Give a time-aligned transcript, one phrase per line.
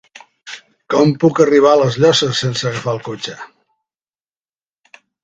[0.93, 3.37] Com puc arribar a les Llosses sense agafar el cotxe?